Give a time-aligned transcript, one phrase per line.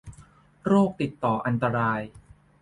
[0.67, 2.01] โรคติดต่ออันตราย